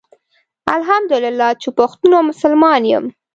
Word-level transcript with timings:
الحمدالله 0.75 1.49
چي 1.61 1.69
پښتون 1.79 2.11
او 2.17 2.23
مسلمان 2.29 2.81
يم 2.93 3.05